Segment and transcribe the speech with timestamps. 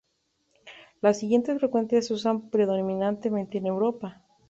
[1.01, 4.23] Las siguientes frecuencias se usan predominantemente en Europa.